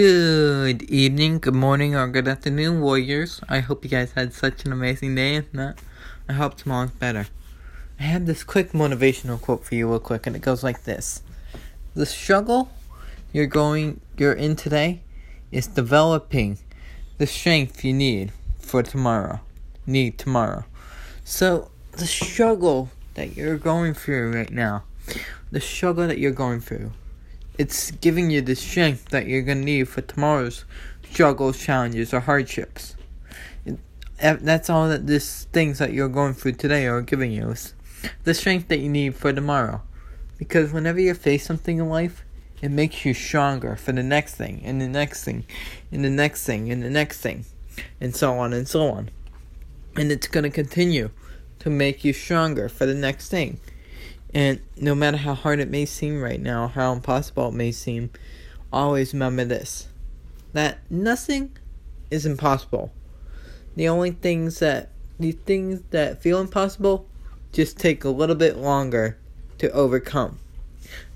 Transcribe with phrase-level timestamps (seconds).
[0.00, 3.40] Good evening, good morning, or good afternoon, warriors.
[3.48, 5.34] I hope you guys had such an amazing day.
[5.34, 5.80] If not,
[6.28, 7.26] I hope tomorrow's better.
[7.98, 11.24] I have this quick motivational quote for you, real quick, and it goes like this:
[11.96, 12.70] The struggle
[13.32, 15.00] you're going, you're in today,
[15.50, 16.58] is developing
[17.16, 18.30] the strength you need
[18.60, 19.40] for tomorrow.
[19.84, 20.64] Need tomorrow.
[21.24, 24.84] So the struggle that you're going through right now,
[25.50, 26.92] the struggle that you're going through
[27.58, 30.64] it's giving you the strength that you're going to need for tomorrow's
[31.10, 32.94] struggles, challenges, or hardships.
[33.66, 33.78] It,
[34.20, 37.50] eh, that's all that these things that you're going through today are giving you.
[37.50, 37.74] Is
[38.24, 39.82] the strength that you need for tomorrow.
[40.38, 42.24] Because whenever you face something in life,
[42.62, 45.44] it makes you stronger for the next thing, and the next thing,
[45.90, 47.44] and the next thing, and the next thing,
[48.00, 49.10] and so on and so on.
[49.96, 51.10] And it's going to continue
[51.60, 53.60] to make you stronger for the next thing.
[54.34, 58.10] And no matter how hard it may seem right now, how impossible it may seem,
[58.72, 59.88] always remember this
[60.52, 61.56] that nothing
[62.10, 62.90] is impossible.
[63.76, 67.06] The only things that the things that feel impossible
[67.52, 69.18] just take a little bit longer
[69.58, 70.38] to overcome.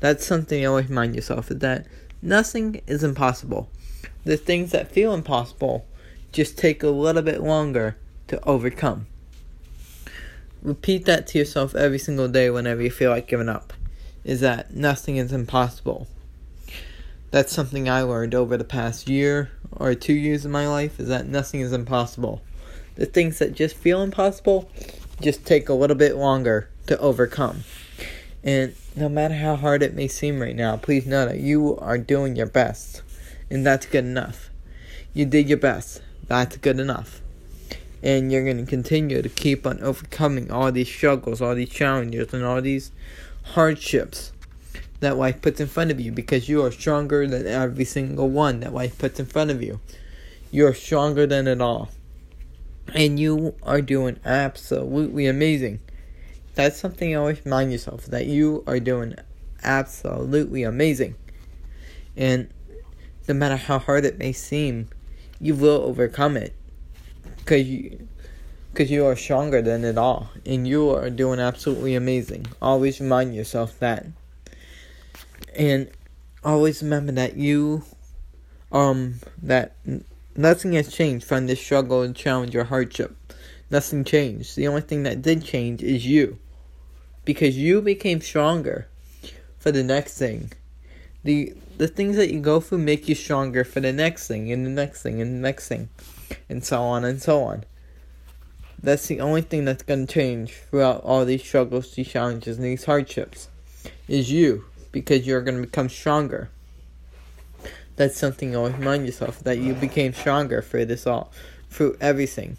[0.00, 1.86] That's something you always remind yourself is that
[2.22, 3.68] nothing is impossible.
[4.24, 5.86] The things that feel impossible
[6.32, 7.96] just take a little bit longer
[8.28, 9.06] to overcome.
[10.62, 13.72] Repeat that to yourself every single day whenever you feel like giving up.
[14.24, 16.06] Is that nothing is impossible.
[17.30, 21.08] That's something I learned over the past year or two years of my life is
[21.08, 22.42] that nothing is impossible.
[22.96, 24.70] The things that just feel impossible
[25.22, 27.64] just take a little bit longer to overcome.
[28.44, 31.96] And no matter how hard it may seem right now, please know that you are
[31.96, 33.00] doing your best.
[33.48, 34.50] And that's good enough.
[35.14, 36.02] You did your best.
[36.26, 37.22] That's good enough
[38.02, 42.32] and you're going to continue to keep on overcoming all these struggles, all these challenges,
[42.32, 42.90] and all these
[43.42, 44.32] hardships
[45.00, 48.60] that life puts in front of you because you are stronger than every single one
[48.60, 49.80] that life puts in front of you.
[50.50, 51.90] You are stronger than it all.
[52.94, 55.80] And you are doing absolutely amazing.
[56.54, 59.14] That's something you always remind yourself that you are doing
[59.62, 61.14] absolutely amazing.
[62.16, 62.48] And
[63.28, 64.88] no matter how hard it may seem,
[65.40, 66.54] you will overcome it
[67.40, 68.08] because you
[68.72, 72.46] because you are stronger than it all and you are doing absolutely amazing.
[72.62, 74.06] Always remind yourself that.
[75.56, 75.90] And
[76.44, 77.82] always remember that you
[78.72, 79.74] um that
[80.36, 83.16] nothing has changed from this struggle and challenge or hardship.
[83.70, 84.56] Nothing changed.
[84.56, 86.38] The only thing that did change is you.
[87.24, 88.88] Because you became stronger
[89.58, 90.52] for the next thing.
[91.22, 94.66] The the things that you go through make you stronger for the next thing and
[94.66, 95.88] the next thing and the next thing
[96.46, 97.64] and so on and so on.
[98.82, 102.66] That's the only thing that's going to change throughout all these struggles, these challenges, and
[102.66, 103.48] these hardships
[104.08, 106.50] is you because you're going to become stronger.
[107.96, 111.32] That's something you always remind yourself that you became stronger for this all,
[111.70, 112.58] through everything.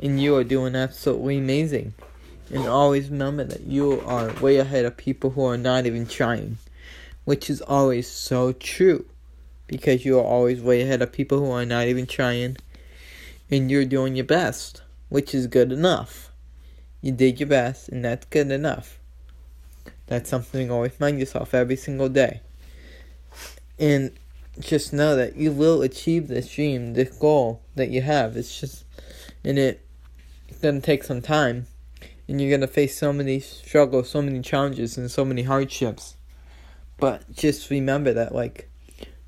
[0.00, 1.92] And you are doing absolutely amazing.
[2.54, 6.58] And always remember that you are way ahead of people who are not even trying,
[7.28, 9.04] which is always so true
[9.66, 12.56] because you are always way ahead of people who are not even trying
[13.50, 14.80] and you're doing your best,
[15.10, 16.32] which is good enough.
[17.02, 18.98] You did your best, and that's good enough.
[20.06, 22.40] That's something always remind yourself every single day.
[23.78, 24.12] And
[24.58, 28.38] just know that you will achieve this dream, this goal that you have.
[28.38, 28.86] It's just,
[29.44, 29.86] and it,
[30.48, 31.66] it's gonna take some time,
[32.26, 36.14] and you're gonna face so many struggles, so many challenges, and so many hardships.
[36.98, 38.68] But just remember that, like,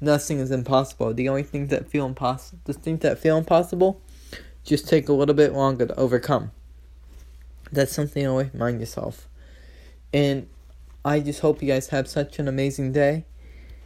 [0.01, 1.15] nothing is impossible.
[1.15, 4.01] The only things that feel impossible, the things that feel impossible,
[4.65, 6.51] just take a little bit longer to overcome.
[7.73, 9.29] That's something to always remind yourself.
[10.13, 10.49] And
[11.05, 13.25] I just hope you guys have such an amazing day.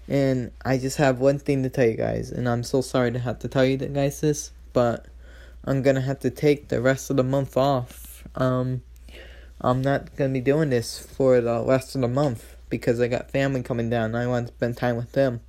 [0.09, 3.19] And I just have one thing to tell you guys, and I'm so sorry to
[3.19, 5.07] have to tell you guys this, but
[5.65, 8.27] I'm gonna have to take the rest of the month off.
[8.35, 8.83] Um,
[9.63, 13.31] I'm not gonna be doing this for the rest of the month because I got
[13.31, 14.07] family coming down.
[14.07, 15.41] And I want to spend time with them.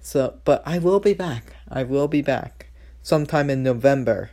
[0.00, 1.56] So, but I will be back.
[1.68, 2.66] I will be back
[3.02, 4.30] sometime in November.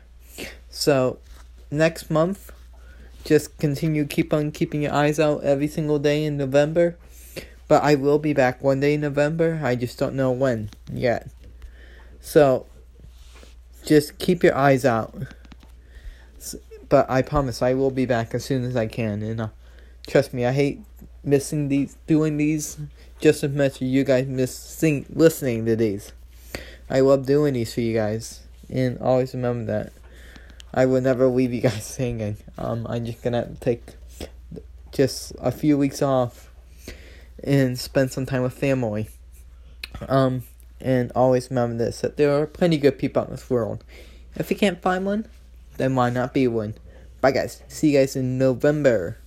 [0.69, 1.19] So,
[1.69, 2.51] next month,
[3.23, 6.97] just continue keep on keeping your eyes out every single day in November.
[7.67, 9.61] But I will be back one day in November.
[9.63, 11.29] I just don't know when yet.
[12.19, 12.65] So,
[13.85, 15.15] just keep your eyes out.
[16.89, 19.21] But I promise I will be back as soon as I can.
[19.23, 19.47] And uh,
[20.05, 20.81] trust me, I hate
[21.23, 22.77] missing these, doing these
[23.19, 26.11] just as much as you guys miss sing, listening to these.
[26.89, 28.41] I love doing these for you guys.
[28.69, 29.93] And always remember that.
[30.73, 32.37] I will never leave you guys hanging.
[32.57, 33.83] Um, I'm just gonna take
[34.91, 36.49] just a few weeks off
[37.43, 39.09] and spend some time with family.
[40.07, 40.43] Um,
[40.79, 43.83] And always remember this that there are plenty of good people out in this world.
[44.35, 45.27] If you can't find one,
[45.77, 46.73] then why not be one?
[47.19, 47.61] Bye, guys.
[47.67, 49.17] See you guys in November.